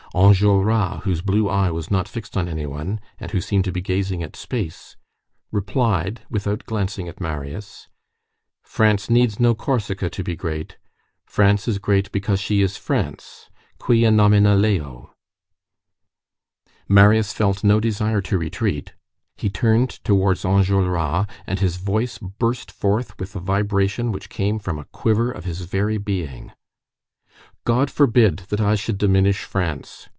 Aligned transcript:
Enjolras, 0.13 1.03
whose 1.03 1.21
blue 1.21 1.47
eye 1.47 1.71
was 1.71 1.89
not 1.89 2.05
fixed 2.05 2.35
on 2.35 2.49
any 2.49 2.65
one, 2.65 2.99
and 3.17 3.31
who 3.31 3.39
seemed 3.39 3.63
to 3.63 3.71
be 3.71 3.79
gazing 3.79 4.21
at 4.21 4.35
space, 4.35 4.97
replied, 5.53 6.19
without 6.29 6.65
glancing 6.65 7.07
at 7.07 7.21
Marius:— 7.21 7.87
"France 8.61 9.09
needs 9.09 9.39
no 9.39 9.55
Corsica 9.55 10.09
to 10.09 10.21
be 10.21 10.35
great. 10.35 10.75
France 11.25 11.65
is 11.65 11.77
great 11.77 12.11
because 12.11 12.41
she 12.41 12.61
is 12.61 12.75
France. 12.75 13.49
Quia 13.79 14.11
nomina 14.11 14.53
leo." 14.53 15.13
Marius 16.89 17.31
felt 17.31 17.63
no 17.63 17.79
desire 17.79 18.19
to 18.19 18.37
retreat; 18.37 18.91
he 19.37 19.49
turned 19.49 20.03
towards 20.03 20.43
Enjolras, 20.43 21.25
and 21.47 21.59
his 21.59 21.77
voice 21.77 22.17
burst 22.17 22.69
forth 22.69 23.17
with 23.17 23.33
a 23.33 23.39
vibration 23.39 24.11
which 24.11 24.27
came 24.27 24.59
from 24.59 24.77
a 24.77 24.83
quiver 24.91 25.31
of 25.31 25.45
his 25.45 25.61
very 25.61 25.97
being:— 25.97 26.51
"God 27.63 27.91
forbid 27.91 28.37
that 28.49 28.59
I 28.59 28.73
should 28.73 28.97
diminish 28.97 29.43
France! 29.43 30.09